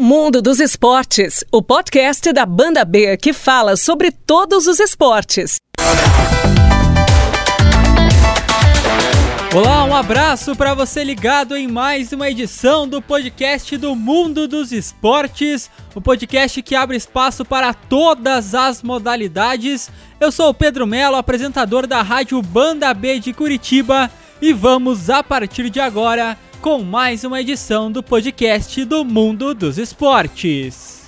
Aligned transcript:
Mundo 0.00 0.40
dos 0.40 0.60
Esportes, 0.60 1.42
o 1.50 1.60
podcast 1.60 2.32
da 2.32 2.46
Banda 2.46 2.84
B 2.84 3.16
que 3.16 3.32
fala 3.32 3.76
sobre 3.76 4.12
todos 4.12 4.68
os 4.68 4.78
esportes. 4.78 5.56
Olá, 9.52 9.84
um 9.84 9.96
abraço 9.96 10.54
para 10.54 10.72
você 10.72 11.02
ligado 11.02 11.56
em 11.56 11.66
mais 11.66 12.12
uma 12.12 12.30
edição 12.30 12.86
do 12.86 13.02
podcast 13.02 13.76
do 13.76 13.96
Mundo 13.96 14.46
dos 14.46 14.70
Esportes, 14.70 15.68
o 15.92 16.00
podcast 16.00 16.62
que 16.62 16.76
abre 16.76 16.96
espaço 16.96 17.44
para 17.44 17.74
todas 17.74 18.54
as 18.54 18.84
modalidades. 18.84 19.90
Eu 20.20 20.30
sou 20.30 20.50
o 20.50 20.54
Pedro 20.54 20.86
Melo, 20.86 21.16
apresentador 21.16 21.88
da 21.88 22.02
Rádio 22.02 22.40
Banda 22.40 22.94
B 22.94 23.18
de 23.18 23.32
Curitiba, 23.32 24.08
e 24.40 24.52
vamos 24.52 25.10
a 25.10 25.24
partir 25.24 25.68
de 25.68 25.80
agora 25.80 26.38
com 26.60 26.82
mais 26.82 27.22
uma 27.22 27.40
edição 27.40 27.90
do 27.90 28.02
podcast 28.02 28.84
do 28.84 29.04
Mundo 29.04 29.54
dos 29.54 29.78
Esportes. 29.78 30.98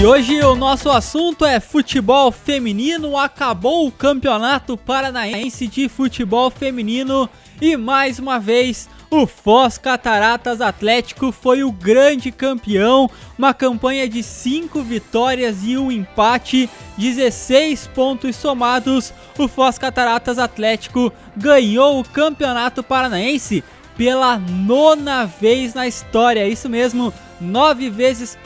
E 0.00 0.06
hoje 0.06 0.42
o 0.42 0.54
nosso 0.54 0.90
assunto 0.90 1.44
é 1.44 1.60
futebol 1.60 2.32
feminino. 2.32 3.18
Acabou 3.18 3.86
o 3.86 3.92
Campeonato 3.92 4.76
Paranaense 4.76 5.66
de 5.66 5.88
Futebol 5.88 6.50
Feminino 6.50 7.28
e 7.60 7.76
mais 7.76 8.18
uma 8.18 8.38
vez 8.38 8.88
o 9.14 9.26
Foz 9.28 9.78
Cataratas 9.78 10.60
Atlético 10.60 11.30
foi 11.30 11.62
o 11.62 11.70
grande 11.70 12.32
campeão, 12.32 13.08
uma 13.38 13.54
campanha 13.54 14.08
de 14.08 14.22
5 14.22 14.82
vitórias 14.82 15.58
e 15.62 15.78
um 15.78 15.92
empate, 15.92 16.68
16 16.98 17.86
pontos 17.88 18.34
somados. 18.34 19.12
O 19.38 19.46
Foz 19.46 19.78
Cataratas 19.78 20.38
Atlético 20.38 21.12
ganhou 21.36 22.00
o 22.00 22.04
Campeonato 22.04 22.82
Paranaense 22.82 23.62
pela 23.96 24.36
nona 24.36 25.24
vez 25.24 25.74
na 25.74 25.86
história, 25.86 26.48
isso 26.48 26.68
mesmo, 26.68 27.14
nove 27.40 27.88
vezes, 27.88 28.36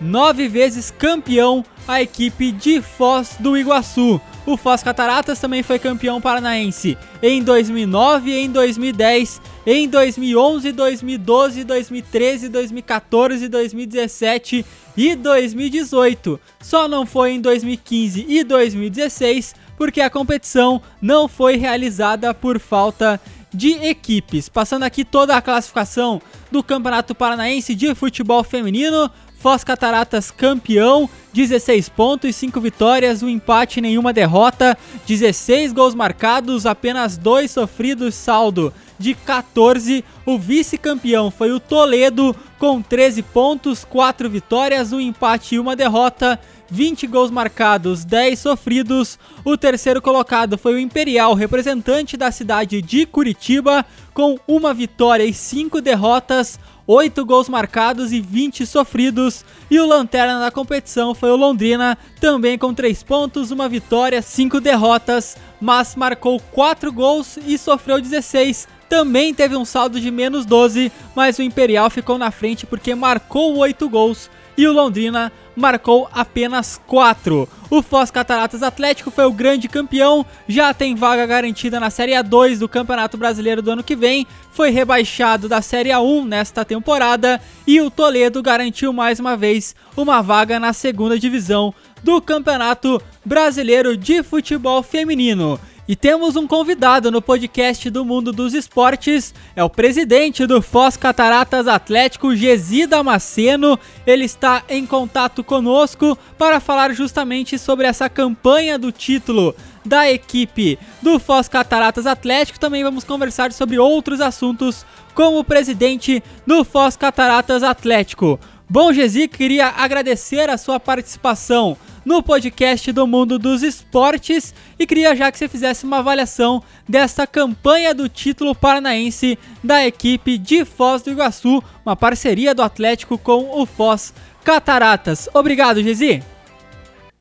nove 0.00 0.48
vezes 0.48 0.90
campeão 0.90 1.64
a 1.86 2.02
equipe 2.02 2.50
de 2.50 2.82
Foz 2.82 3.36
do 3.38 3.56
Iguaçu. 3.56 4.20
O 4.48 4.56
Foz 4.56 4.82
Cataratas 4.82 5.38
também 5.38 5.62
foi 5.62 5.78
campeão 5.78 6.22
paranaense 6.22 6.96
em 7.22 7.42
2009 7.42 8.30
e 8.30 8.38
em 8.38 8.50
2010, 8.50 9.42
em 9.66 9.86
2011, 9.86 10.72
2012, 10.72 11.64
2013, 11.64 12.48
2014, 12.48 13.46
2017 13.46 14.64
e 14.96 15.14
2018. 15.14 16.40
Só 16.62 16.88
não 16.88 17.04
foi 17.04 17.32
em 17.32 17.42
2015 17.42 18.24
e 18.26 18.42
2016 18.42 19.54
porque 19.76 20.00
a 20.00 20.08
competição 20.08 20.80
não 20.98 21.28
foi 21.28 21.56
realizada 21.56 22.32
por 22.32 22.58
falta 22.58 23.20
de 23.52 23.72
equipes. 23.84 24.48
Passando 24.48 24.84
aqui 24.84 25.04
toda 25.04 25.36
a 25.36 25.42
classificação 25.42 26.22
do 26.50 26.62
Campeonato 26.62 27.14
Paranaense 27.14 27.74
de 27.74 27.94
Futebol 27.94 28.42
Feminino, 28.42 29.10
Foz 29.38 29.62
Cataratas 29.62 30.32
campeão, 30.32 31.08
16 31.32 31.88
pontos, 31.90 32.34
5 32.34 32.60
vitórias, 32.60 33.22
um 33.22 33.28
empate, 33.28 33.80
nenhuma 33.80 34.12
derrota, 34.12 34.76
16 35.06 35.72
gols 35.72 35.94
marcados, 35.94 36.66
apenas 36.66 37.16
2 37.16 37.48
sofridos, 37.48 38.16
saldo 38.16 38.74
de 38.98 39.14
14. 39.14 40.04
O 40.26 40.36
vice-campeão 40.38 41.30
foi 41.30 41.52
o 41.52 41.60
Toledo 41.60 42.34
com 42.58 42.82
13 42.82 43.22
pontos, 43.22 43.84
4 43.84 44.28
vitórias, 44.28 44.92
um 44.92 45.00
empate 45.00 45.54
e 45.54 45.60
uma 45.60 45.76
derrota. 45.76 46.38
20 46.70 47.06
gols 47.06 47.30
marcados, 47.30 48.04
10 48.04 48.38
sofridos. 48.38 49.18
O 49.44 49.56
terceiro 49.56 50.02
colocado 50.02 50.58
foi 50.58 50.74
o 50.74 50.78
Imperial, 50.78 51.34
representante 51.34 52.16
da 52.16 52.30
cidade 52.30 52.82
de 52.82 53.06
Curitiba, 53.06 53.84
com 54.12 54.38
uma 54.46 54.74
vitória 54.74 55.24
e 55.24 55.32
5 55.32 55.80
derrotas. 55.80 56.58
8 56.90 57.22
gols 57.26 57.50
marcados 57.50 58.12
e 58.12 58.20
20 58.20 58.64
sofridos. 58.64 59.44
E 59.70 59.78
o 59.78 59.86
lanterna 59.86 60.40
da 60.40 60.50
competição 60.50 61.14
foi 61.14 61.30
o 61.30 61.36
Londrina, 61.36 61.98
também 62.18 62.56
com 62.56 62.72
3 62.72 63.02
pontos, 63.02 63.50
uma 63.50 63.68
vitória, 63.68 64.22
5 64.22 64.58
derrotas, 64.58 65.36
mas 65.60 65.94
marcou 65.94 66.40
4 66.40 66.90
gols 66.90 67.38
e 67.46 67.58
sofreu 67.58 68.00
16. 68.00 68.66
Também 68.88 69.34
teve 69.34 69.54
um 69.54 69.66
saldo 69.66 70.00
de 70.00 70.10
menos 70.10 70.46
12, 70.46 70.90
mas 71.14 71.38
o 71.38 71.42
Imperial 71.42 71.90
ficou 71.90 72.16
na 72.16 72.30
frente 72.30 72.64
porque 72.64 72.94
marcou 72.94 73.58
8 73.58 73.86
gols 73.86 74.30
e 74.58 74.66
o 74.66 74.72
Londrina 74.72 75.30
marcou 75.54 76.08
apenas 76.12 76.80
4. 76.84 77.48
O 77.70 77.80
Foz 77.80 78.10
Cataratas 78.10 78.60
Atlético 78.62 79.08
foi 79.08 79.24
o 79.24 79.32
grande 79.32 79.68
campeão, 79.68 80.26
já 80.48 80.74
tem 80.74 80.96
vaga 80.96 81.24
garantida 81.26 81.78
na 81.78 81.90
Série 81.90 82.12
A2 82.12 82.58
do 82.58 82.68
Campeonato 82.68 83.16
Brasileiro 83.16 83.62
do 83.62 83.70
ano 83.70 83.84
que 83.84 83.94
vem, 83.94 84.26
foi 84.50 84.70
rebaixado 84.70 85.48
da 85.48 85.62
Série 85.62 85.90
A1 85.90 86.24
nesta 86.24 86.64
temporada 86.64 87.40
e 87.66 87.80
o 87.80 87.88
Toledo 87.88 88.42
garantiu 88.42 88.92
mais 88.92 89.20
uma 89.20 89.36
vez 89.36 89.76
uma 89.96 90.20
vaga 90.20 90.58
na 90.58 90.72
segunda 90.72 91.16
divisão 91.16 91.72
do 92.02 92.20
Campeonato 92.20 93.00
Brasileiro 93.24 93.96
de 93.96 94.24
Futebol 94.24 94.82
Feminino. 94.82 95.60
E 95.88 95.96
temos 95.96 96.36
um 96.36 96.46
convidado 96.46 97.10
no 97.10 97.22
podcast 97.22 97.88
do 97.88 98.04
Mundo 98.04 98.30
dos 98.30 98.52
Esportes, 98.52 99.34
é 99.56 99.64
o 99.64 99.70
presidente 99.70 100.44
do 100.44 100.60
Foz 100.60 100.98
Cataratas 100.98 101.66
Atlético, 101.66 102.36
Gesi 102.36 102.86
Damasceno. 102.86 103.78
Ele 104.06 104.26
está 104.26 104.62
em 104.68 104.84
contato 104.84 105.42
conosco 105.42 106.18
para 106.36 106.60
falar 106.60 106.92
justamente 106.92 107.58
sobre 107.58 107.86
essa 107.86 108.06
campanha 108.06 108.78
do 108.78 108.92
título 108.92 109.56
da 109.82 110.10
equipe 110.12 110.78
do 111.00 111.18
Foz 111.18 111.48
Cataratas 111.48 112.04
Atlético. 112.04 112.60
Também 112.60 112.84
vamos 112.84 113.02
conversar 113.02 113.50
sobre 113.50 113.78
outros 113.78 114.20
assuntos 114.20 114.84
com 115.14 115.38
o 115.38 115.44
presidente 115.44 116.22
do 116.46 116.66
Foz 116.66 116.98
Cataratas 116.98 117.62
Atlético. 117.62 118.38
Bom, 118.68 118.92
Gesi, 118.92 119.26
queria 119.26 119.68
agradecer 119.68 120.50
a 120.50 120.58
sua 120.58 120.78
participação 120.78 121.78
no 122.08 122.22
podcast 122.22 122.90
do 122.90 123.06
Mundo 123.06 123.38
dos 123.38 123.62
Esportes 123.62 124.54
e 124.80 124.86
queria 124.86 125.14
já 125.14 125.30
que 125.30 125.36
você 125.36 125.46
fizesse 125.46 125.84
uma 125.84 125.98
avaliação 125.98 126.62
desta 126.88 127.26
campanha 127.26 127.94
do 127.94 128.08
título 128.08 128.54
paranaense 128.54 129.38
da 129.62 129.86
equipe 129.86 130.38
de 130.38 130.64
Foz 130.64 131.02
do 131.02 131.10
Iguaçu, 131.10 131.62
uma 131.84 131.94
parceria 131.94 132.54
do 132.54 132.62
Atlético 132.62 133.18
com 133.18 133.60
o 133.60 133.66
Foz 133.66 134.14
Cataratas. 134.42 135.28
Obrigado, 135.34 135.82
Gesi. 135.82 136.22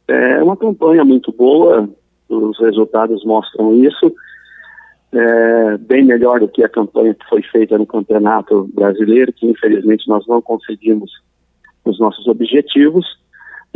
É 0.07 0.41
uma 0.41 0.55
campanha 0.55 1.03
muito 1.03 1.33
boa, 1.33 1.89
os 2.29 2.57
resultados 2.57 3.25
mostram 3.25 3.75
isso. 3.83 4.15
É, 5.11 5.77
bem 5.79 6.05
melhor 6.05 6.39
do 6.39 6.47
que 6.47 6.63
a 6.63 6.69
campanha 6.69 7.13
que 7.13 7.27
foi 7.27 7.41
feita 7.41 7.77
no 7.77 7.85
Campeonato 7.85 8.69
Brasileiro, 8.73 9.33
que 9.33 9.47
infelizmente 9.47 10.07
nós 10.07 10.25
não 10.27 10.41
conseguimos 10.41 11.11
os 11.83 11.99
nossos 11.99 12.25
objetivos. 12.25 13.05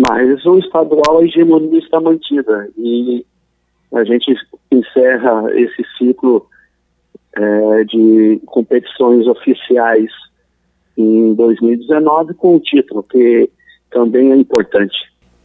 Mas 0.09 0.43
o 0.45 0.57
estadual, 0.57 1.19
a 1.19 1.23
hegemonia 1.23 1.77
está 1.77 1.99
mantida 1.99 2.67
e 2.75 3.23
a 3.93 4.03
gente 4.03 4.35
encerra 4.71 5.45
esse 5.53 5.85
ciclo 5.97 6.47
é, 7.35 7.83
de 7.83 8.41
competições 8.47 9.27
oficiais 9.27 10.09
em 10.97 11.35
2019 11.35 12.33
com 12.33 12.55
o 12.55 12.59
título, 12.59 13.03
que 13.03 13.49
também 13.91 14.31
é 14.31 14.35
importante. 14.35 14.97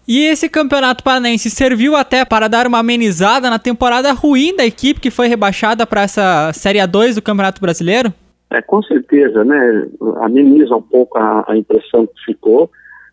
E 0.09 0.25
esse 0.25 0.49
campeonato 0.49 1.05
paranaense 1.05 1.50
serviu 1.50 1.95
até 1.95 2.25
para 2.25 2.49
dar 2.49 2.66
uma 2.66 2.78
amenizada 2.78 3.50
na 3.50 3.59
temporada 3.59 4.12
ruim 4.12 4.56
da 4.56 4.65
equipe 4.65 5.00
que 5.00 5.11
foi 5.11 5.27
rebaixada 5.27 5.84
para 5.84 6.03
essa 6.03 6.50
Série 6.55 6.78
A2 6.78 7.16
do 7.16 7.22
Campeonato 7.22 7.61
Brasileiro? 7.61 8.12
É, 8.49 8.62
com 8.62 8.81
certeza, 8.83 9.45
né? 9.45 9.87
Ameniza 10.21 10.77
um 10.77 10.83
pouco 10.83 11.19
a, 11.19 11.45
a 11.49 11.56
impressão 11.56 12.06
que 12.06 12.25
ficou 12.25 12.71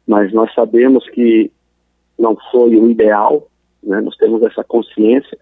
mas 0.08 0.34
nós 0.34 0.54
sabemos 0.54 1.08
que 1.10 1.52
não 2.18 2.38
foi 2.52 2.76
o 2.76 2.90
ideal, 2.90 3.48
né? 3.82 4.02
nós 4.02 4.16
temos 4.18 4.42
essa 4.44 4.64
consciência, 4.64 5.38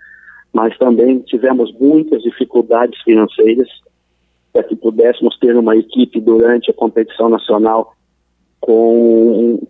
mas 0.53 0.77
também 0.77 1.19
tivemos 1.19 1.73
muitas 1.79 2.21
dificuldades 2.23 3.01
financeiras 3.03 3.67
para 4.51 4.63
que 4.63 4.75
pudéssemos 4.75 5.37
ter 5.39 5.55
uma 5.55 5.75
equipe 5.75 6.19
durante 6.19 6.69
a 6.69 6.73
competição 6.73 7.29
nacional 7.29 7.95
com 8.59 9.55
um, 9.55 9.67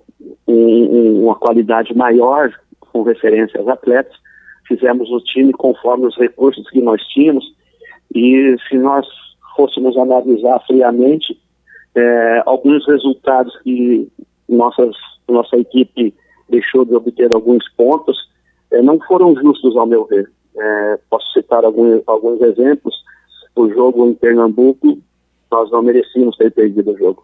um, 0.47 1.23
uma 1.23 1.35
qualidade 1.35 1.95
maior 1.95 2.51
com 2.79 3.03
referência 3.03 3.59
aos 3.59 3.69
atletas. 3.69 4.13
Fizemos 4.67 5.09
o 5.11 5.19
time 5.19 5.53
conforme 5.53 6.07
os 6.07 6.17
recursos 6.17 6.67
que 6.69 6.81
nós 6.81 7.01
tínhamos 7.07 7.45
e 8.13 8.55
se 8.67 8.77
nós 8.77 9.05
fôssemos 9.55 9.95
analisar 9.97 10.59
friamente 10.65 11.38
é, 11.95 12.43
alguns 12.45 12.85
resultados 12.88 13.57
que 13.61 14.09
nossas, 14.51 14.95
nossa 15.27 15.57
equipe 15.57 16.13
deixou 16.50 16.86
de 16.86 16.95
obter 16.95 17.33
alguns 17.33 17.68
pontos, 17.75 18.18
é, 18.71 18.81
não 18.81 19.00
foram 19.00 19.36
justos, 19.36 19.75
ao 19.75 19.86
meu 19.86 20.06
ver. 20.06 20.30
É, 20.57 21.00
posso 21.09 21.31
citar 21.31 21.63
alguns, 21.63 22.01
alguns 22.07 22.42
exemplos. 22.42 22.95
O 23.56 23.69
jogo 23.69 24.07
em 24.07 24.13
Pernambuco, 24.13 24.98
nós 25.51 25.71
não 25.71 25.81
merecíamos 25.81 26.38
ter 26.38 26.51
perdido 26.51 26.92
o 26.92 26.98
jogo. 26.98 27.24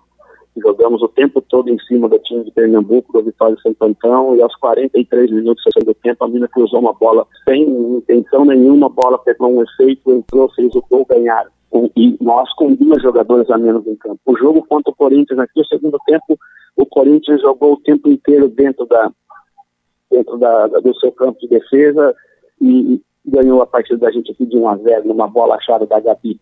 Jogamos 0.57 1.01
o 1.03 1.07
tempo 1.07 1.41
todo 1.41 1.69
em 1.69 1.77
cima 1.81 2.09
do 2.09 2.17
time 2.19 2.43
de 2.43 2.51
Pernambuco, 2.51 3.13
do 3.13 3.23
Vitória 3.23 3.55
Santo 3.61 3.83
Antão, 3.83 4.35
e 4.35 4.41
aos 4.41 4.55
43 4.55 5.31
minutos 5.31 5.63
do 5.85 5.93
tempo, 5.93 6.25
a 6.25 6.27
mina 6.27 6.47
cruzou 6.47 6.79
uma 6.79 6.93
bola 6.93 7.27
sem 7.47 7.63
intenção 7.63 8.43
nenhuma, 8.43 8.87
a 8.87 8.89
bola 8.89 9.19
pegou 9.19 9.53
um 9.53 9.61
efeito, 9.61 10.11
entrou, 10.11 10.49
fez 10.53 10.73
o 10.75 10.83
gol, 10.89 11.05
ganharam. 11.07 11.51
E 11.95 12.17
nós 12.19 12.51
com 12.55 12.73
duas 12.73 13.01
jogadoras 13.03 13.49
a 13.51 13.57
menos 13.57 13.85
em 13.85 13.95
campo. 13.95 14.19
O 14.25 14.37
jogo 14.37 14.65
contra 14.67 14.91
o 14.91 14.95
Corinthians 14.95 15.39
aqui, 15.39 15.61
o 15.61 15.65
segundo 15.65 15.99
tempo, 16.07 16.39
o 16.77 16.85
Corinthians 16.85 17.41
jogou 17.41 17.73
o 17.73 17.81
tempo 17.81 18.07
inteiro 18.07 18.47
dentro 18.47 18.85
da 18.85 19.11
dentro 20.09 20.37
da, 20.37 20.67
do 20.67 20.97
seu 20.99 21.11
campo 21.11 21.37
de 21.39 21.49
defesa 21.49 22.15
e, 22.61 23.01
ganhou 23.29 23.61
a 23.61 23.67
partida 23.67 23.99
da 23.99 24.09
gente 24.09 24.31
aqui 24.31 24.45
de 24.45 24.57
1 24.57 24.69
a 24.69 24.77
0 24.77 25.07
numa 25.09 25.27
bola 25.27 25.55
achada 25.55 25.85
da 25.85 25.99
Gabi. 25.99 26.39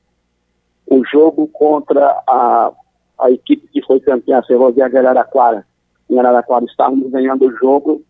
O 0.86 1.04
jogo 1.04 1.48
contra 1.48 2.06
a, 2.28 2.72
a 3.18 3.32
equipe 3.32 3.68
que 3.70 3.82
foi 3.82 4.00
campeã, 4.00 4.38
a 4.38 4.44
Ferroviária 4.44 4.92
de 4.92 4.98
Araraquara. 5.00 5.66
Em 6.08 6.20
Araraquara 6.20 6.64
estávamos 6.66 7.10
ganhando 7.10 7.48
o 7.48 7.58
jogo, 7.58 8.04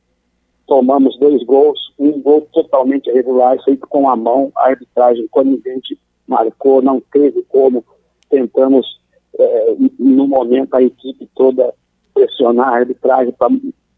tomamos 0.67 1.17
dois 1.17 1.41
gols, 1.45 1.79
um 1.97 2.21
gol 2.21 2.41
totalmente 2.51 3.09
irregular, 3.09 3.57
feito 3.63 3.87
com 3.87 4.09
a 4.09 4.15
mão, 4.17 4.51
a 4.57 4.67
arbitragem 4.67 5.25
conivente 5.29 5.97
marcou, 6.27 6.81
não 6.81 6.99
teve 6.99 7.43
como, 7.43 7.81
tentamos 8.29 8.99
é, 9.39 9.75
no 9.97 10.27
momento 10.27 10.73
a 10.75 10.83
equipe 10.83 11.29
toda 11.33 11.73
pressionar 12.15 12.69
a 12.69 12.77
arbitragem 12.77 13.33
para 13.33 13.49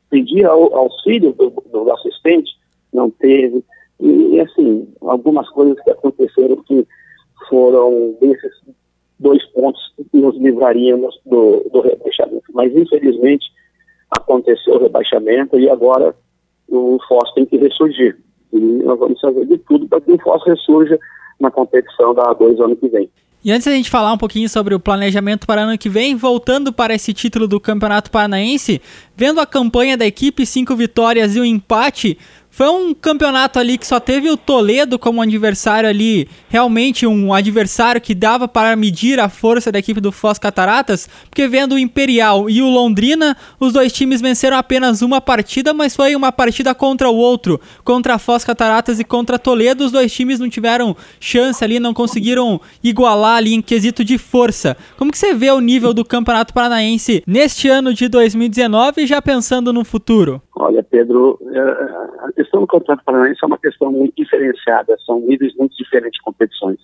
pedir 0.09 0.45
auxílio 0.45 1.31
do, 1.33 1.49
do 1.71 1.91
assistente, 1.93 2.51
não 2.93 3.09
teve, 3.09 3.63
e, 3.99 4.39
assim, 4.39 4.87
algumas 5.01 5.49
coisas 5.49 5.81
que 5.83 5.91
aconteceram 5.91 6.57
que 6.63 6.85
foram 7.49 8.15
desses 8.19 8.51
dois 9.19 9.43
pontos 9.51 9.81
que 10.11 10.17
nos 10.17 10.37
livraríamos 10.37 11.19
do, 11.25 11.67
do 11.71 11.81
rebaixamento. 11.81 12.43
Mas, 12.53 12.75
infelizmente, 12.75 13.45
aconteceu 14.11 14.75
o 14.75 14.79
rebaixamento 14.79 15.59
e 15.59 15.69
agora 15.69 16.15
o 16.67 16.97
FOS 17.07 17.33
tem 17.33 17.45
que 17.45 17.57
ressurgir. 17.57 18.17
E 18.53 18.59
nós 18.59 18.99
vamos 18.99 19.19
fazer 19.19 19.45
de 19.45 19.57
tudo 19.59 19.87
para 19.87 20.01
que 20.01 20.11
o 20.11 20.19
FOS 20.19 20.45
ressurja 20.45 20.99
na 21.39 21.49
competição 21.49 22.13
da 22.13 22.35
A2 22.35 22.63
ano 22.63 22.75
que 22.75 22.87
vem. 22.89 23.09
E 23.47 23.51
antes 23.53 23.63
da 23.63 23.71
gente 23.71 23.89
falar 23.89 24.11
um 24.11 24.17
pouquinho 24.17 24.49
sobre 24.49 24.75
o 24.75 24.79
planejamento 24.79 25.47
para 25.47 25.61
ano 25.61 25.77
que 25.77 25.87
vem, 25.87 26.17
voltando 26.17 26.73
para 26.73 26.93
esse 26.93 27.13
título 27.13 27.47
do 27.47 27.61
Campeonato 27.61 28.11
Paranaense, 28.11 28.81
vendo 29.15 29.39
a 29.39 29.45
campanha 29.45 29.95
da 29.95 30.05
equipe, 30.05 30.45
cinco 30.45 30.75
vitórias 30.75 31.33
e 31.33 31.39
um 31.39 31.45
empate, 31.45 32.17
foi 32.57 32.69
um 32.69 32.91
campeonato 32.91 33.59
ali 33.59 33.77
que 33.77 33.85
só 33.85 33.99
teve 33.99 34.31
o 34.31 34.35
Toledo 34.35 34.97
como 34.97 35.21
adversário 35.21 35.87
ali, 35.87 36.27
realmente 36.49 37.05
um 37.05 37.31
adversário 37.31 38.01
que 38.01 38.15
dava 38.15 38.47
para 38.47 38.75
medir 38.75 39.19
a 39.19 39.29
força 39.29 39.71
da 39.71 39.77
equipe 39.77 40.01
do 40.01 40.11
Foz 40.11 40.39
Cataratas, 40.39 41.07
porque 41.29 41.47
vendo 41.47 41.75
o 41.75 41.77
Imperial 41.77 42.49
e 42.49 42.59
o 42.63 42.67
Londrina, 42.67 43.37
os 43.59 43.73
dois 43.73 43.93
times 43.93 44.21
venceram 44.21 44.57
apenas 44.57 45.03
uma 45.03 45.21
partida, 45.21 45.71
mas 45.71 45.95
foi 45.95 46.15
uma 46.15 46.31
partida 46.31 46.73
contra 46.73 47.07
o 47.07 47.15
outro, 47.15 47.61
contra 47.83 48.15
a 48.15 48.17
Foz 48.17 48.43
Cataratas 48.43 48.99
e 48.99 49.03
contra 49.03 49.37
Toledo, 49.37 49.85
os 49.85 49.91
dois 49.91 50.11
times 50.11 50.39
não 50.39 50.49
tiveram 50.49 50.97
chance 51.19 51.63
ali, 51.63 51.79
não 51.79 51.93
conseguiram 51.93 52.59
igualar 52.83 53.37
ali 53.37 53.53
em 53.53 53.61
quesito 53.61 54.03
de 54.03 54.17
força. 54.17 54.75
Como 54.97 55.11
que 55.11 55.17
você 55.19 55.31
vê 55.31 55.51
o 55.51 55.59
nível 55.59 55.93
do 55.93 56.03
Campeonato 56.03 56.55
Paranaense 56.55 57.21
neste 57.27 57.67
ano 57.69 57.93
de 57.93 58.07
2019 58.07 59.05
já 59.05 59.21
pensando 59.21 59.71
no 59.71 59.85
futuro? 59.85 60.41
Olha, 60.59 60.81
Pedro, 60.81 61.39
é, 61.53 61.59
a 62.25 62.31
questão 62.35 62.61
do 62.61 62.67
Campeonato 62.67 63.05
Paranaense 63.05 63.39
é 63.43 63.45
uma 63.45 63.59
questão 63.59 63.91
muito 63.91 64.15
diferenciada, 64.15 64.97
são 65.05 65.19
níveis 65.19 65.55
muito 65.55 65.77
diferentes 65.77 66.17
de 66.17 66.23
competições. 66.23 66.79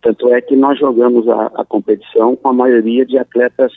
Tanto 0.00 0.32
é 0.32 0.40
que 0.40 0.54
nós 0.54 0.78
jogamos 0.78 1.28
a, 1.28 1.46
a 1.56 1.64
competição 1.64 2.36
com 2.36 2.48
a 2.48 2.52
maioria 2.52 3.04
de 3.04 3.18
atletas 3.18 3.72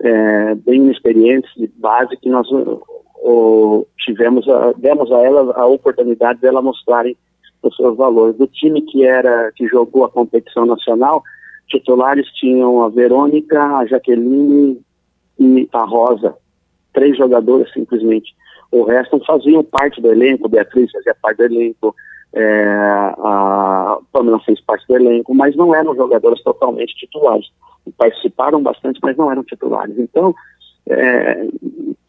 é, 0.00 0.54
bem 0.54 0.80
inexperientes, 0.80 1.50
de 1.56 1.66
base, 1.76 2.16
que 2.16 2.30
nós 2.30 2.48
o, 2.50 3.86
tivemos, 3.98 4.48
a, 4.48 4.72
demos 4.78 5.12
a 5.12 5.18
elas 5.18 5.50
a 5.54 5.66
oportunidade 5.66 6.40
dela 6.40 6.62
mostrarem 6.62 7.16
os 7.62 7.76
seus 7.76 7.98
valores. 7.98 8.36
Do 8.36 8.46
time 8.46 8.80
que 8.80 9.04
era 9.04 9.52
que 9.52 9.68
jogou 9.68 10.04
a 10.04 10.10
competição 10.10 10.64
nacional, 10.64 11.22
titulares 11.66 12.26
tinham 12.32 12.82
a 12.82 12.88
Verônica, 12.88 13.62
a 13.62 13.84
Jaqueline 13.84 14.80
e 15.38 15.68
a 15.70 15.84
Rosa 15.84 16.34
três 16.98 17.16
jogadores 17.16 17.72
simplesmente. 17.72 18.34
O 18.72 18.82
resto 18.82 19.22
faziam 19.24 19.62
parte 19.62 20.00
do 20.00 20.10
elenco, 20.10 20.48
Beatriz 20.48 20.90
fazia 20.90 21.14
parte 21.22 21.38
do 21.38 21.44
elenco, 21.44 21.94
é, 22.34 22.64
a 23.18 23.98
Pamela 24.12 24.40
fez 24.40 24.60
parte 24.60 24.84
do 24.88 24.96
elenco, 24.96 25.32
mas 25.32 25.54
não 25.54 25.72
eram 25.72 25.94
jogadores 25.94 26.42
totalmente 26.42 26.94
titulares. 26.96 27.46
Participaram 27.96 28.60
bastante, 28.60 28.98
mas 29.00 29.16
não 29.16 29.30
eram 29.30 29.44
titulares. 29.44 29.96
Então, 29.96 30.34
é, 30.88 31.46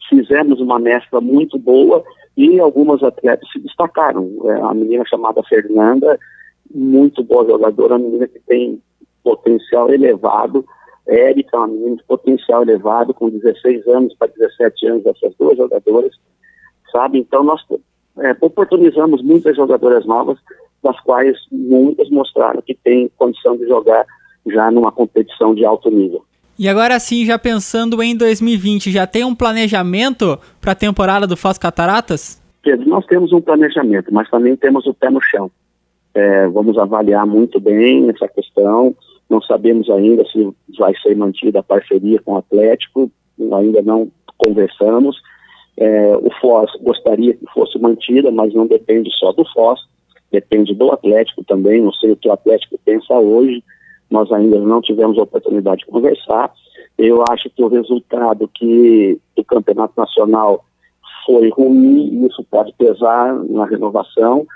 fizemos 0.08 0.60
uma 0.60 0.80
mescla 0.80 1.20
muito 1.20 1.56
boa 1.56 2.02
e 2.36 2.58
algumas 2.58 3.00
atletas 3.02 3.48
se 3.52 3.60
destacaram. 3.60 4.28
É, 4.44 4.60
a 4.60 4.74
menina 4.74 5.04
chamada 5.06 5.40
Fernanda, 5.44 6.18
muito 6.74 7.22
boa 7.22 7.46
jogadora, 7.46 7.94
uma 7.94 8.06
menina 8.06 8.26
que 8.26 8.40
tem 8.40 8.82
potencial 9.22 9.88
elevado, 9.92 10.66
Érica, 11.06 11.56
uma 11.56 11.68
menina 11.68 11.96
de 11.96 12.04
potencial 12.04 12.62
elevado, 12.62 13.12
com 13.14 13.28
16 13.28 13.86
anos 13.88 14.14
para 14.14 14.28
17 14.28 14.86
anos, 14.86 15.06
essas 15.06 15.34
duas 15.38 15.56
jogadoras, 15.56 16.12
sabe? 16.92 17.18
Então, 17.18 17.42
nós 17.42 17.60
é, 18.18 18.36
oportunizamos 18.40 19.22
muitas 19.22 19.56
jogadoras 19.56 20.06
novas, 20.06 20.38
das 20.82 20.98
quais 21.00 21.36
muitas 21.50 22.08
mostraram 22.10 22.62
que 22.62 22.74
têm 22.74 23.10
condição 23.16 23.56
de 23.56 23.66
jogar 23.66 24.06
já 24.46 24.70
numa 24.70 24.90
competição 24.90 25.54
de 25.54 25.64
alto 25.64 25.90
nível. 25.90 26.24
E 26.58 26.68
agora 26.68 26.98
sim, 26.98 27.24
já 27.24 27.38
pensando 27.38 28.02
em 28.02 28.14
2020, 28.16 28.90
já 28.90 29.06
tem 29.06 29.24
um 29.24 29.34
planejamento 29.34 30.38
para 30.60 30.72
a 30.72 30.74
temporada 30.74 31.26
do 31.26 31.36
Foz 31.36 31.56
Cataratas? 31.56 32.40
Pedro, 32.62 32.88
nós 32.88 33.06
temos 33.06 33.32
um 33.32 33.40
planejamento, 33.40 34.12
mas 34.12 34.28
também 34.28 34.54
temos 34.56 34.86
o 34.86 34.92
pé 34.92 35.08
no 35.10 35.20
chão. 35.22 35.50
É, 36.14 36.46
vamos 36.48 36.76
avaliar 36.76 37.26
muito 37.26 37.58
bem 37.58 38.10
essa 38.10 38.28
questão, 38.28 38.94
não 39.30 39.40
sabemos 39.40 39.88
ainda 39.88 40.24
se 40.26 40.52
vai 40.78 40.92
ser 41.00 41.16
mantida 41.16 41.60
a 41.60 41.62
parceria 41.62 42.20
com 42.20 42.32
o 42.34 42.38
Atlético, 42.38 43.10
ainda 43.52 43.80
não 43.80 44.10
conversamos. 44.36 45.16
É, 45.76 46.16
o 46.16 46.28
Foz 46.40 46.70
gostaria 46.82 47.34
que 47.34 47.46
fosse 47.54 47.78
mantida, 47.78 48.30
mas 48.30 48.52
não 48.52 48.66
depende 48.66 49.10
só 49.18 49.32
do 49.32 49.44
Foz, 49.54 49.80
depende 50.30 50.74
do 50.74 50.90
Atlético 50.92 51.44
também. 51.44 51.80
Não 51.80 51.92
sei 51.92 52.12
o 52.12 52.16
que 52.16 52.28
o 52.28 52.32
Atlético 52.32 52.78
pensa 52.84 53.14
hoje, 53.14 53.62
nós 54.10 54.30
ainda 54.32 54.58
não 54.58 54.80
tivemos 54.80 55.16
a 55.18 55.22
oportunidade 55.22 55.80
de 55.80 55.86
conversar. 55.86 56.52
Eu 56.98 57.24
acho 57.30 57.48
que 57.50 57.62
o 57.62 57.68
resultado 57.68 58.50
que 58.52 59.18
do 59.36 59.44
Campeonato 59.44 59.94
Nacional 59.96 60.64
foi 61.24 61.48
ruim, 61.50 62.26
isso 62.26 62.44
pode 62.50 62.72
pesar 62.74 63.34
na 63.44 63.64
renovação, 63.64 64.46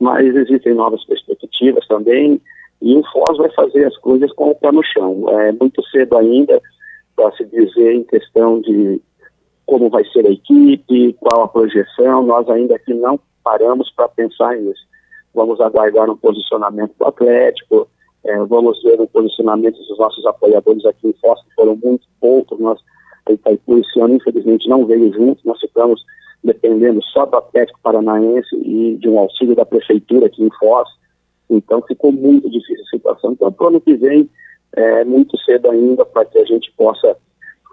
mas 0.00 0.34
existem 0.34 0.74
novas 0.74 1.04
perspectivas 1.04 1.86
também. 1.86 2.40
E 2.82 2.96
o 2.96 3.02
FOS 3.12 3.38
vai 3.38 3.50
fazer 3.52 3.86
as 3.86 3.96
coisas 3.98 4.32
com 4.32 4.50
o 4.50 4.54
pé 4.54 4.72
no 4.72 4.82
chão. 4.84 5.24
É 5.30 5.52
muito 5.52 5.82
cedo 5.88 6.16
ainda 6.18 6.60
para 7.14 7.30
se 7.32 7.44
dizer 7.44 7.94
em 7.94 8.04
questão 8.04 8.60
de 8.60 9.00
como 9.64 9.88
vai 9.88 10.04
ser 10.06 10.26
a 10.26 10.30
equipe, 10.30 11.16
qual 11.20 11.44
a 11.44 11.48
projeção. 11.48 12.24
Nós 12.24 12.48
ainda 12.50 12.74
aqui 12.74 12.92
não 12.92 13.18
paramos 13.44 13.90
para 13.92 14.08
pensar 14.08 14.56
nisso. 14.56 14.82
Vamos 15.32 15.60
aguardar 15.60 16.10
um 16.10 16.16
posicionamento 16.16 16.92
do 16.98 17.06
Atlético, 17.06 17.88
é, 18.24 18.36
vamos 18.44 18.82
ver 18.82 19.00
o 19.00 19.08
posicionamento 19.08 19.76
dos 19.76 19.98
nossos 19.98 20.24
apoiadores 20.26 20.84
aqui 20.84 21.08
em 21.08 21.14
Foz, 21.14 21.40
que 21.42 21.54
foram 21.54 21.76
muito 21.76 22.06
poucos. 22.20 22.58
Nós, 22.60 22.80
Itaipu 23.28 23.78
esse 23.78 24.00
ano, 24.00 24.14
infelizmente, 24.14 24.68
não 24.68 24.86
veio 24.86 25.12
junto. 25.12 25.46
Nós 25.46 25.58
ficamos 25.60 26.04
dependendo 26.44 27.02
só 27.04 27.24
do 27.26 27.36
Atlético 27.36 27.78
Paranaense 27.82 28.54
e 28.56 28.96
de 28.96 29.08
um 29.08 29.18
auxílio 29.18 29.54
da 29.54 29.64
Prefeitura 29.64 30.26
aqui 30.26 30.42
em 30.42 30.50
Foz. 30.58 30.88
Então 31.54 31.82
ficou 31.82 32.12
muito 32.12 32.50
difícil 32.50 32.82
a 32.84 32.96
situação. 32.96 33.32
Então, 33.32 33.52
para 33.52 33.64
o 33.64 33.68
ano 33.68 33.80
que 33.80 33.94
vem, 33.94 34.28
é 34.74 35.04
muito 35.04 35.38
cedo 35.38 35.70
ainda 35.70 36.04
para 36.04 36.24
que 36.24 36.38
a 36.38 36.44
gente 36.44 36.72
possa 36.76 37.16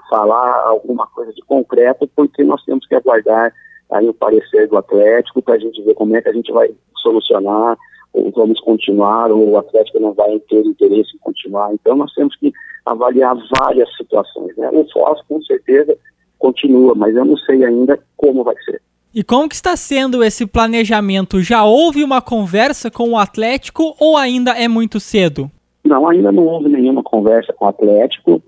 falar 0.10 0.66
alguma 0.66 1.08
coisa 1.08 1.32
de 1.34 1.42
concreto, 1.44 2.10
porque 2.16 2.44
nós 2.44 2.64
temos 2.66 2.86
que 2.88 2.96
aguardar 2.96 3.54
aí 3.92 4.08
o 4.08 4.14
parecer 4.14 4.68
do 4.68 4.78
Atlético 4.78 5.42
para 5.42 5.56
a 5.56 5.60
gente 5.60 5.82
ver 5.84 5.94
como 5.94 6.16
é 6.16 6.22
que 6.22 6.30
a 6.30 6.34
gente 6.34 6.52
vai 6.52 6.70
solucionar, 6.98 7.78
ou 8.12 8.32
vamos 8.32 8.60
continuar, 8.62 9.32
ou 9.32 9.52
o 9.52 9.58
Atlético 9.58 10.00
não 10.00 10.14
vai 10.14 10.40
ter 10.40 10.66
interesse 10.66 11.16
em 11.16 11.20
continuar. 11.20 11.74
Então 11.74 11.96
nós 11.96 12.12
temos 12.14 12.36
que 12.38 12.52
avaliar 12.86 13.36
várias 13.60 13.96
situações. 13.96 14.56
Né? 14.58 14.70
O 14.72 14.86
FOS, 14.90 15.22
com 15.28 15.42
certeza, 15.44 15.98
continua, 16.38 16.96
mas 16.96 17.16
eu 17.16 17.26
não 17.26 17.38
sei 17.38 17.64
ainda 17.64 18.00
como 18.18 18.44
vai 18.44 18.56
ser. 18.64 18.82
E 19.14 19.24
como 19.24 19.50
que 19.50 19.56
está 19.56 19.76
sendo 19.76 20.24
esse 20.24 20.46
planejamento? 20.46 21.42
Já 21.42 21.64
houve 21.64 22.04
uma 22.04 22.22
conversa 22.22 22.92
com 22.92 23.10
o 23.10 23.18
Atlético 23.18 23.96
ou 24.00 24.16
ainda 24.16 24.52
é 24.52 24.68
muito 24.68 25.00
cedo? 25.00 25.50
Não, 25.84 26.08
ainda 26.08 26.32
não 26.32 26.46
houve 26.46 26.70
nenhuma 26.70 27.02
conversa 27.02 27.52
com 27.52 27.66
o 27.66 27.70
Atlético, 27.70 28.44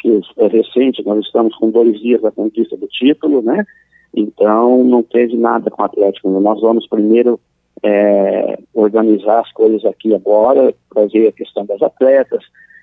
que 0.00 0.20
é 0.38 0.46
recente, 0.48 1.04
nós 1.04 1.24
estamos 1.24 1.54
com 1.56 1.70
dois 1.70 2.00
dias 2.00 2.20
da 2.20 2.32
conquista 2.32 2.76
do 2.76 2.88
título, 2.88 3.40
né? 3.40 3.64
Então 4.12 4.82
não 4.82 5.02
teve 5.02 5.36
nada 5.36 5.70
com 5.70 5.82
o 5.82 5.84
Atlético. 5.84 6.28
Nós 6.40 6.60
vamos 6.60 6.88
primeiro 6.88 7.38
é, 7.80 8.58
organizar 8.74 9.40
as 9.40 9.52
coisas 9.52 9.84
aqui 9.84 10.12
agora, 10.12 10.74
trazer 10.92 11.28
a 11.28 11.32
questão 11.32 11.64
das 11.66 11.80
atletas, 11.80 12.42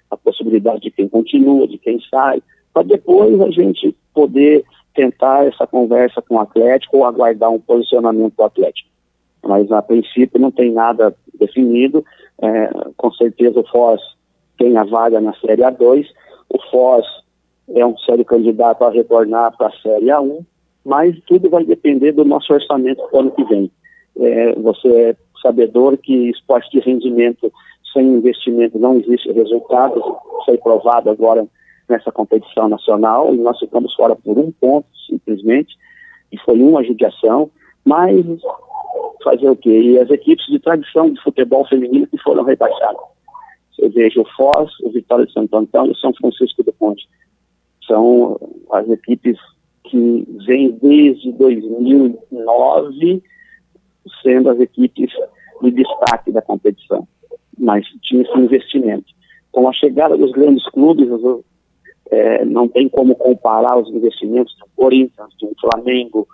a 0.10 0.16
possibilidade 0.16 0.82
de 0.82 0.92
quem 0.92 1.10
continua, 1.10 1.68
de 1.68 1.78
quem 1.78 2.00
sai, 2.10 2.42
para 2.74 2.84
depois 2.84 3.40
a 3.42 3.50
gente 3.50 3.94
poder 4.14 4.64
tentar 4.94 5.46
essa 5.46 5.66
conversa 5.66 6.22
com 6.22 6.36
o 6.36 6.40
Atlético 6.40 6.98
ou 6.98 7.06
aguardar 7.06 7.50
um 7.50 7.60
posicionamento 7.60 8.36
do 8.36 8.44
Atlético. 8.44 8.90
Mas, 9.44 9.72
a 9.72 9.82
princípio, 9.82 10.40
não 10.40 10.52
tem 10.52 10.72
nada 10.72 11.16
definido. 11.40 12.06
É, 12.42 12.70
com 12.98 13.12
certeza, 13.14 13.60
o 13.60 13.68
Foz 13.68 14.00
tem 14.58 14.78
a 14.78 14.84
vaga 14.84 15.20
na 15.20 15.34
Série 15.36 15.64
A2. 15.64 16.06
O 16.50 16.62
Foz 16.70 17.06
é 17.74 17.86
um 17.86 17.98
sério 18.00 18.26
candidato 18.26 18.84
a 18.84 18.90
retornar 18.90 19.56
para 19.58 19.68
a 19.68 19.82
Série 19.82 20.08
A1, 20.08 20.46
mas 20.86 21.18
tudo 21.26 21.50
vai 21.50 21.64
depender 21.64 22.12
do 22.12 22.26
nosso 22.26 22.54
orçamento 22.54 23.02
para 23.08 23.18
o 23.18 23.20
ano 23.22 23.32
que 23.32 23.44
vem. 23.46 23.72
É, 24.20 24.54
você 24.56 24.88
é 24.88 25.16
sabedor 25.42 25.98
que 25.98 26.30
esporte 26.30 26.70
de 26.72 26.80
rendimento 26.80 27.52
sem 27.94 28.06
investimento 28.06 28.80
não 28.80 28.98
existe 28.98 29.32
resultado, 29.32 30.02
foi 30.46 30.58
provado 30.58 31.10
agora 31.10 31.46
nessa 31.90 32.12
competição 32.12 32.70
nacional, 32.70 33.34
e 33.34 33.38
nós 33.38 33.60
ficamos 33.60 33.94
fora 33.94 34.16
por 34.16 34.38
um 34.38 34.52
ponto, 34.52 34.88
simplesmente, 35.08 35.76
e 36.32 36.38
foi 36.40 36.62
uma 36.62 36.84
judiação, 36.84 37.52
mas 37.84 38.26
fazer 39.24 39.50
o 39.50 39.56
quê? 39.56 39.80
E 39.82 40.00
as 40.00 40.10
equipes 40.10 40.46
de 40.48 40.60
tradição 40.60 41.12
de 41.12 41.22
futebol 41.22 41.68
feminino 41.68 42.08
que 42.08 42.18
foram 42.18 42.44
rebaixadas. 42.44 43.02
Você 43.76 43.90
veja 43.90 44.22
o 44.22 44.28
Foz, 44.36 44.72
o 44.82 44.90
Vitória 44.92 45.26
de 45.26 45.34
Santo 45.34 45.56
Antônio 45.56 45.92
e 45.92 45.94
o 45.94 45.98
São 45.98 46.14
Francisco 46.14 46.64
do 46.64 46.74
Ponte. 46.74 47.08
São 47.86 48.40
as 48.72 48.88
equipes 48.90 49.38
que 49.84 50.28
vêm 50.46 50.72
desde 50.82 51.32
2009 51.34 53.24
sendo 54.24 54.50
as 54.50 54.60
equipes 54.60 55.12
de 55.62 55.72
destaque 55.72 56.32
da 56.32 56.42
competição, 56.42 57.08
mas 57.58 57.86
tinha 58.02 58.24
esse 58.24 58.38
investimento. 58.38 59.06
Com 59.52 59.68
a 59.68 59.74
chegada 59.74 60.18
dos 60.18 60.32
grandes 60.32 60.68
clubes, 60.70 61.10
é, 62.12 62.44
não 62.44 62.68
tem 62.68 62.90
como 62.90 63.16
comparar 63.16 63.78
os 63.78 63.90
investimentos 63.90 64.54
do 64.58 64.66
Corinthians, 64.76 65.34
do 65.40 65.52
Flamengo, 65.60 66.28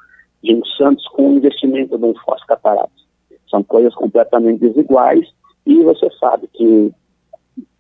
de 0.43 0.55
um 0.55 0.65
Santos 0.65 1.07
com 1.09 1.29
o 1.29 1.37
investimento 1.37 1.97
de 1.97 2.03
um 2.03 2.15
Foz 2.15 2.43
Cataratas. 2.45 3.05
São 3.49 3.63
coisas 3.63 3.93
completamente 3.93 4.59
desiguais 4.59 5.27
e 5.65 5.81
você 5.83 6.09
sabe 6.19 6.49
que 6.51 6.91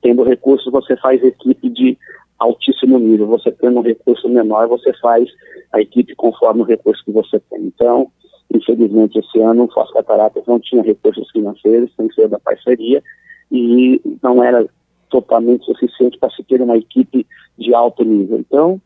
tendo 0.01 0.23
recursos 0.23 0.71
você 0.71 0.95
faz 0.97 1.23
equipe 1.23 1.69
de 1.69 1.97
altíssimo 2.37 2.99
nível. 2.99 3.27
Você 3.27 3.51
tendo 3.51 3.79
um 3.79 3.83
recurso 3.83 4.29
menor, 4.29 4.67
você 4.67 4.93
faz 5.01 5.27
a 5.73 5.81
equipe 5.81 6.15
conforme 6.15 6.61
o 6.61 6.65
recurso 6.65 7.03
que 7.03 7.11
você 7.11 7.39
tem. 7.49 7.65
Então, 7.65 8.11
infelizmente, 8.53 9.17
esse 9.17 9.39
ano 9.41 9.63
o 9.63 9.71
Foz 9.71 9.91
Cataratas 9.91 10.45
não 10.45 10.59
tinha 10.59 10.83
recursos 10.83 11.29
financeiros, 11.31 11.91
sem 11.95 12.11
ser 12.13 12.29
da 12.29 12.39
parceria, 12.39 13.03
e 13.51 13.99
não 14.21 14.43
era 14.43 14.67
totalmente 15.09 15.65
suficiente 15.65 16.17
para 16.17 16.29
se 16.31 16.43
ter 16.43 16.61
uma 16.61 16.77
equipe 16.77 17.25
de 17.57 17.73
alto 17.73 18.03
nível. 18.03 18.39
Então, 18.39 18.81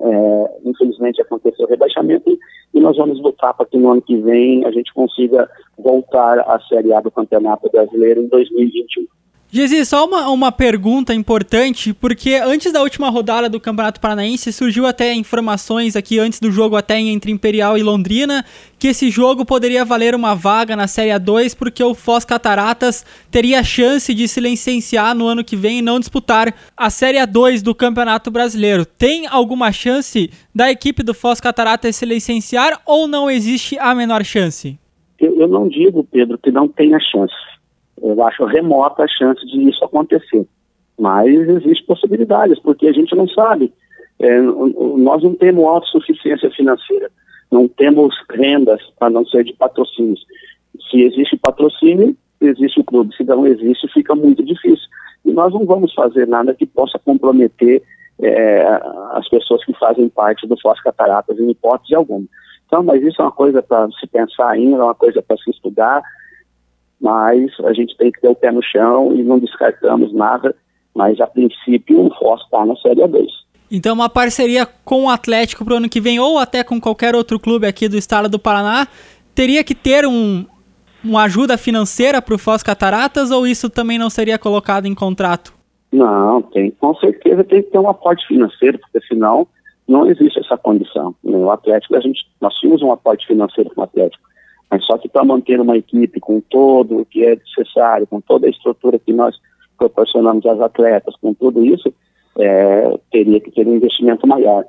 é, 0.00 0.58
infelizmente 0.64 1.20
aconteceu 1.20 1.66
o 1.66 1.68
rebaixamento 1.68 2.38
e 2.72 2.80
nós 2.80 2.96
vamos 2.96 3.20
lutar 3.20 3.54
para 3.54 3.66
que 3.66 3.78
no 3.78 3.90
ano 3.90 4.02
que 4.02 4.16
vem 4.16 4.64
a 4.64 4.70
gente 4.70 4.92
consiga 4.92 5.48
voltar 5.78 6.40
à 6.40 6.60
Série 6.68 6.92
A 6.92 7.00
do 7.00 7.10
Campeonato 7.10 7.70
Brasileiro 7.70 8.22
em 8.22 8.28
2021. 8.28 9.06
Gezi, 9.56 9.86
só 9.86 10.04
uma, 10.04 10.28
uma 10.28 10.52
pergunta 10.52 11.14
importante, 11.14 11.94
porque 11.94 12.34
antes 12.34 12.70
da 12.70 12.82
última 12.82 13.08
rodada 13.08 13.48
do 13.48 13.58
Campeonato 13.58 13.98
Paranaense 13.98 14.52
surgiu 14.52 14.84
até 14.84 15.14
informações 15.14 15.96
aqui 15.96 16.18
antes 16.18 16.38
do 16.38 16.52
jogo 16.52 16.76
até 16.76 17.00
entre 17.00 17.32
Imperial 17.32 17.78
e 17.78 17.82
Londrina 17.82 18.44
que 18.78 18.88
esse 18.88 19.10
jogo 19.10 19.46
poderia 19.46 19.82
valer 19.82 20.14
uma 20.14 20.34
vaga 20.34 20.76
na 20.76 20.86
Série 20.86 21.08
A2 21.08 21.56
porque 21.56 21.82
o 21.82 21.94
Foz 21.94 22.22
Cataratas 22.22 23.06
teria 23.30 23.64
chance 23.64 24.12
de 24.12 24.28
se 24.28 24.40
licenciar 24.40 25.14
no 25.14 25.26
ano 25.26 25.42
que 25.42 25.56
vem 25.56 25.78
e 25.78 25.82
não 25.82 25.98
disputar 25.98 26.54
a 26.76 26.90
Série 26.90 27.16
A2 27.16 27.62
do 27.62 27.74
Campeonato 27.74 28.30
Brasileiro. 28.30 28.84
Tem 28.84 29.26
alguma 29.26 29.72
chance 29.72 30.30
da 30.54 30.70
equipe 30.70 31.02
do 31.02 31.14
Foz 31.14 31.40
Cataratas 31.40 31.96
se 31.96 32.04
licenciar 32.04 32.78
ou 32.84 33.08
não 33.08 33.30
existe 33.30 33.78
a 33.78 33.94
menor 33.94 34.22
chance? 34.22 34.78
Eu, 35.18 35.40
eu 35.40 35.48
não 35.48 35.66
digo, 35.66 36.04
Pedro, 36.04 36.36
que 36.36 36.50
não 36.50 36.68
tenha 36.68 37.00
chance 37.00 37.32
eu 38.02 38.22
acho 38.22 38.44
remota 38.44 39.04
a 39.04 39.08
chance 39.08 39.44
de 39.46 39.68
isso 39.68 39.84
acontecer. 39.84 40.46
Mas 40.98 41.28
existem 41.28 41.86
possibilidades, 41.86 42.58
porque 42.60 42.86
a 42.86 42.92
gente 42.92 43.14
não 43.14 43.28
sabe. 43.28 43.72
É, 44.18 44.40
nós 44.40 45.22
não 45.22 45.34
temos 45.34 45.64
autossuficiência 45.64 46.50
financeira, 46.50 47.10
não 47.50 47.68
temos 47.68 48.14
rendas, 48.30 48.80
a 49.00 49.10
não 49.10 49.26
ser 49.26 49.44
de 49.44 49.52
patrocínios. 49.52 50.24
Se 50.90 51.02
existe 51.02 51.36
patrocínio, 51.36 52.16
existe 52.40 52.80
o 52.80 52.84
clube. 52.84 53.14
Se 53.14 53.24
não 53.24 53.46
existe, 53.46 53.88
fica 53.92 54.14
muito 54.14 54.42
difícil. 54.42 54.86
E 55.24 55.32
nós 55.32 55.52
não 55.52 55.66
vamos 55.66 55.92
fazer 55.92 56.26
nada 56.26 56.54
que 56.54 56.64
possa 56.64 56.98
comprometer 56.98 57.82
é, 58.20 58.62
as 59.12 59.28
pessoas 59.28 59.64
que 59.64 59.72
fazem 59.74 60.08
parte 60.08 60.46
do 60.46 60.58
Foz 60.60 60.80
Cataratas, 60.80 61.38
em 61.38 61.50
hipótese 61.50 61.94
alguma. 61.94 62.26
Então, 62.66 62.82
mas 62.82 63.02
isso 63.02 63.20
é 63.20 63.24
uma 63.24 63.32
coisa 63.32 63.62
para 63.62 63.88
se 63.92 64.06
pensar 64.06 64.50
ainda, 64.50 64.76
é 64.76 64.84
uma 64.84 64.94
coisa 64.94 65.22
para 65.22 65.36
se 65.36 65.50
estudar, 65.50 66.02
mas 67.00 67.50
a 67.64 67.72
gente 67.72 67.96
tem 67.96 68.10
que 68.10 68.20
ter 68.20 68.28
o 68.28 68.34
pé 68.34 68.50
no 68.50 68.62
chão 68.62 69.14
e 69.14 69.22
não 69.22 69.38
descartamos 69.38 70.12
nada, 70.12 70.54
mas 70.94 71.20
a 71.20 71.26
princípio 71.26 72.06
o 72.06 72.14
Foz 72.14 72.40
está 72.42 72.64
na 72.64 72.76
Série 72.76 73.02
A2. 73.02 73.26
Então 73.70 73.94
uma 73.94 74.08
parceria 74.08 74.66
com 74.84 75.04
o 75.04 75.10
Atlético 75.10 75.64
para 75.64 75.74
o 75.74 75.76
ano 75.78 75.88
que 75.88 76.00
vem 76.00 76.18
ou 76.18 76.38
até 76.38 76.62
com 76.62 76.80
qualquer 76.80 77.14
outro 77.14 77.38
clube 77.38 77.66
aqui 77.66 77.88
do 77.88 77.96
estado 77.96 78.28
do 78.28 78.38
Paraná 78.38 78.86
teria 79.34 79.62
que 79.62 79.74
ter 79.74 80.06
um, 80.06 80.44
uma 81.04 81.24
ajuda 81.24 81.58
financeira 81.58 82.22
para 82.22 82.34
o 82.34 82.38
Foz 82.38 82.62
Cataratas 82.62 83.30
ou 83.30 83.46
isso 83.46 83.68
também 83.68 83.98
não 83.98 84.08
seria 84.08 84.38
colocado 84.38 84.86
em 84.86 84.94
contrato? 84.94 85.52
Não, 85.92 86.42
tem, 86.42 86.70
com 86.72 86.94
certeza 86.96 87.44
tem 87.44 87.62
que 87.62 87.70
ter 87.70 87.78
um 87.78 87.88
aporte 87.88 88.26
financeiro, 88.26 88.78
porque 88.78 89.06
senão 89.06 89.46
não 89.86 90.06
existe 90.06 90.40
essa 90.40 90.56
condição. 90.56 91.14
O 91.22 91.50
Atlético, 91.50 91.96
a 91.96 92.00
gente, 92.00 92.26
nós 92.40 92.54
tínhamos 92.54 92.82
um 92.82 92.90
aporte 92.90 93.26
financeiro 93.26 93.70
com 93.70 93.80
o 93.80 93.84
Atlético. 93.84 94.22
Mas 94.70 94.84
só 94.84 94.98
que 94.98 95.08
para 95.08 95.24
manter 95.24 95.60
uma 95.60 95.76
equipe 95.76 96.18
com 96.20 96.40
todo 96.40 96.98
o 97.00 97.06
que 97.06 97.24
é 97.24 97.36
necessário, 97.36 98.06
com 98.06 98.20
toda 98.20 98.46
a 98.46 98.50
estrutura 98.50 98.98
que 98.98 99.12
nós 99.12 99.36
proporcionamos 99.78 100.44
às 100.46 100.60
atletas, 100.60 101.14
com 101.20 101.32
tudo 101.34 101.64
isso, 101.64 101.92
é, 102.38 102.98
teria 103.10 103.40
que 103.40 103.50
ter 103.50 103.66
um 103.66 103.76
investimento 103.76 104.26
maior. 104.26 104.64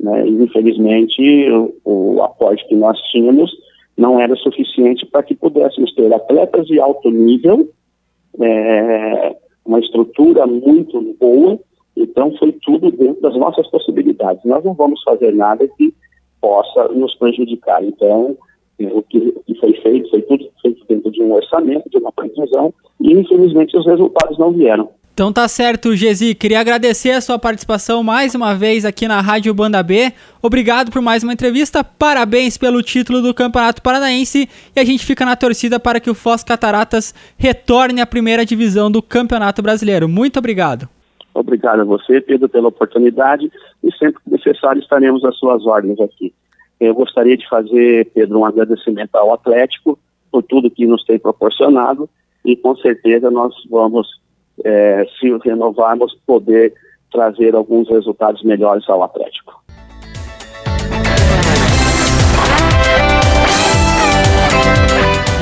Né? 0.00 0.26
E, 0.26 0.42
infelizmente, 0.42 1.50
o, 1.50 1.74
o 1.84 2.22
aporte 2.22 2.66
que 2.66 2.74
nós 2.74 2.98
tínhamos 3.10 3.50
não 3.96 4.18
era 4.18 4.34
suficiente 4.36 5.06
para 5.06 5.22
que 5.22 5.34
pudéssemos 5.34 5.94
ter 5.94 6.12
atletas 6.12 6.66
de 6.66 6.80
alto 6.80 7.10
nível, 7.10 7.68
é, 8.40 9.36
uma 9.64 9.78
estrutura 9.78 10.46
muito 10.46 11.00
boa, 11.20 11.58
então 11.96 12.34
foi 12.36 12.52
tudo 12.64 12.90
dentro 12.90 13.20
das 13.20 13.36
nossas 13.36 13.68
possibilidades. 13.68 14.42
Nós 14.44 14.64
não 14.64 14.74
vamos 14.74 15.02
fazer 15.02 15.34
nada 15.34 15.68
que 15.68 15.94
possa 16.40 16.88
nos 16.88 17.14
prejudicar. 17.16 17.84
Então, 17.84 18.36
o 18.86 19.02
que, 19.02 19.32
que, 19.46 19.54
foi 19.58 19.72
feito, 19.74 20.10
foi 20.10 20.22
tudo 20.22 20.48
feito 20.60 20.84
dentro 20.88 21.10
de 21.10 21.22
um 21.22 21.32
orçamento, 21.32 21.88
de 21.90 21.98
uma 21.98 22.12
previsão, 22.12 22.72
e 23.00 23.12
infelizmente 23.12 23.76
os 23.76 23.86
resultados 23.86 24.38
não 24.38 24.52
vieram. 24.52 24.88
Então 25.14 25.30
tá 25.30 25.46
certo, 25.46 25.94
Gesi. 25.94 26.34
Queria 26.34 26.58
agradecer 26.58 27.10
a 27.10 27.20
sua 27.20 27.38
participação 27.38 28.02
mais 28.02 28.34
uma 28.34 28.54
vez 28.54 28.86
aqui 28.86 29.06
na 29.06 29.20
Rádio 29.20 29.52
Banda 29.52 29.82
B. 29.82 30.10
Obrigado 30.42 30.90
por 30.90 31.02
mais 31.02 31.22
uma 31.22 31.34
entrevista. 31.34 31.84
Parabéns 31.84 32.56
pelo 32.56 32.82
título 32.82 33.20
do 33.20 33.34
Campeonato 33.34 33.82
Paranaense. 33.82 34.48
E 34.74 34.80
a 34.80 34.84
gente 34.84 35.04
fica 35.04 35.26
na 35.26 35.36
torcida 35.36 35.78
para 35.78 36.00
que 36.00 36.08
o 36.08 36.14
Foz 36.14 36.42
Cataratas 36.42 37.14
retorne 37.36 38.00
à 38.00 38.06
primeira 38.06 38.46
divisão 38.46 38.90
do 38.90 39.02
Campeonato 39.02 39.60
Brasileiro. 39.60 40.08
Muito 40.08 40.38
obrigado. 40.38 40.88
Obrigado 41.34 41.80
a 41.80 41.84
você, 41.84 42.18
Pedro, 42.22 42.48
pela 42.48 42.68
oportunidade. 42.68 43.52
E 43.84 43.92
sempre 43.98 44.18
que 44.24 44.30
necessário 44.30 44.80
estaremos 44.80 45.22
às 45.26 45.36
suas 45.36 45.66
ordens 45.66 46.00
aqui. 46.00 46.32
Eu 46.82 46.94
gostaria 46.96 47.36
de 47.36 47.48
fazer, 47.48 48.10
Pedro, 48.12 48.40
um 48.40 48.44
agradecimento 48.44 49.14
ao 49.14 49.32
Atlético 49.32 49.96
por 50.32 50.42
tudo 50.42 50.68
que 50.68 50.84
nos 50.84 51.04
tem 51.04 51.16
proporcionado 51.16 52.10
e 52.44 52.56
com 52.56 52.74
certeza 52.74 53.30
nós 53.30 53.54
vamos, 53.70 54.20
é, 54.64 55.06
se 55.20 55.30
renovarmos, 55.44 56.12
poder 56.26 56.74
trazer 57.12 57.54
alguns 57.54 57.88
resultados 57.88 58.42
melhores 58.42 58.88
ao 58.88 59.00
Atlético. 59.04 59.62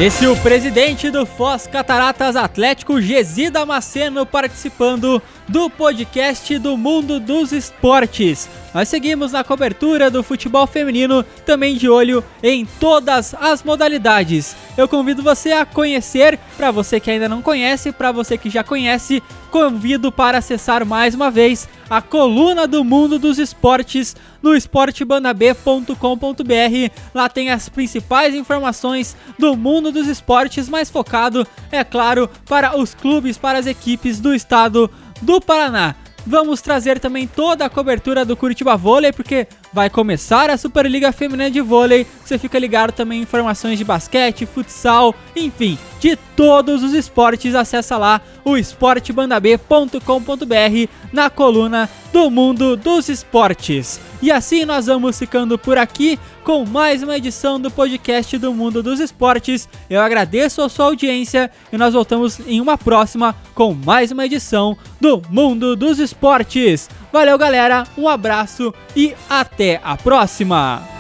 Esse 0.01 0.25
é 0.25 0.29
o 0.31 0.37
presidente 0.43 1.11
do 1.11 1.27
Foz 1.27 1.67
Cataratas 1.67 2.35
Atlético, 2.35 3.03
Gesi 3.03 3.51
Damasceno, 3.51 4.25
participando 4.25 5.21
do 5.47 5.69
podcast 5.69 6.59
do 6.59 6.75
Mundo 6.75 7.21
dos 7.21 7.53
Esportes. 7.53 8.49
Nós 8.73 8.89
seguimos 8.89 9.33
na 9.33 9.43
cobertura 9.43 10.11
do 10.11 10.23
futebol 10.23 10.67
feminino, 10.67 11.25
também 11.45 11.77
de 11.77 11.89
olho 11.89 12.23
em 12.43 12.65
todas 12.65 13.35
as 13.35 13.65
modalidades. 13.65 14.55
Eu 14.77 14.87
convido 14.87 15.23
você 15.23 15.53
a 15.53 15.67
conhecer, 15.67 16.39
para 16.57 16.71
você 16.71 17.01
que 17.01 17.11
ainda 17.11 17.29
não 17.29 17.43
conhece, 17.43 17.91
para 17.91 18.13
você 18.13 18.39
que 18.39 18.49
já 18.49 18.63
conhece, 18.63 19.21
convido 19.51 20.13
para 20.13 20.39
acessar 20.39 20.87
mais 20.87 21.15
uma 21.15 21.31
vez 21.31 21.69
a 21.89 22.01
coluna 22.01 22.69
do 22.69 22.85
mundo 22.85 23.19
dos 23.19 23.41
esportes 23.41 24.15
no 24.41 24.55
esportebandab.com.br. 24.55 26.93
Lá 27.13 27.29
tem 27.29 27.51
as 27.51 27.69
principais 27.69 28.37
informações 28.37 29.17
do 29.37 29.57
mundo 29.57 29.91
dos 29.91 30.07
esportes, 30.07 30.69
mais 30.69 30.89
focado, 30.89 31.45
é 31.73 31.83
claro, 31.83 32.31
para 32.49 32.79
os 32.79 32.95
clubes, 32.95 33.37
para 33.37 33.59
as 33.59 33.67
equipes 33.67 34.21
do 34.21 34.33
estado 34.33 34.89
do 35.21 35.41
Paraná. 35.41 35.97
Vamos 36.27 36.61
trazer 36.61 36.99
também 36.99 37.27
toda 37.27 37.65
a 37.65 37.71
cobertura 37.71 38.25
do 38.25 38.37
Curitiba 38.37 38.77
Vôlei, 38.77 39.13
porque 39.13 39.47
vai 39.73 39.89
começar 39.89 40.51
a 40.51 40.57
Superliga 40.57 41.13
Feminina 41.13 41.51
de 41.51 41.61
Vôlei. 41.61 42.07
Você 42.25 42.39
fica 42.39 42.59
ligado 42.59 42.93
também 42.93 43.21
em 43.21 43.23
informações 43.23 43.79
de 43.79 43.85
basquete, 43.85 44.47
futsal, 44.47 45.15
enfim, 45.35 45.79
de 46.01 46.17
todos 46.17 46.83
os 46.83 46.93
esportes. 46.93 47.55
Acessa 47.55 47.97
lá 47.97 48.21
o 48.45 48.57
esportebandab.com.br 48.57 50.89
na 51.13 51.31
coluna 51.31 51.89
do 52.13 52.31
mundo 52.31 52.77
dos 52.77 53.09
esportes. 53.09 54.01
E 54.23 54.31
assim 54.31 54.65
nós 54.65 54.87
vamos 54.87 55.19
ficando 55.19 55.59
por 55.59 55.79
aqui 55.79 56.19
com 56.45 56.67
mais 56.67 57.03
uma 57.03 57.17
edição 57.17 57.61
do 57.61 57.71
podcast 57.71 58.37
do 58.39 58.53
Mundo 58.53 58.83
dos 58.83 58.99
Esportes. 58.99 59.69
Eu 59.89 60.01
agradeço 60.01 60.63
a 60.63 60.69
sua 60.69 60.87
audiência 60.87 61.51
e 61.73 61.79
nós 61.79 61.95
voltamos 61.95 62.41
em 62.47 62.61
uma 62.61 62.77
próxima 62.77 63.35
com 63.55 63.73
mais 63.73 64.11
uma 64.11 64.27
edição 64.27 64.77
do 65.01 65.23
Mundo 65.31 65.77
dos 65.77 65.99
Esportes. 65.99 66.89
Valeu, 67.13 67.37
galera, 67.37 67.85
um 67.99 68.09
abraço 68.09 68.73
e 68.95 69.15
até 69.29 69.81
a 69.83 69.97
próxima! 69.97 71.00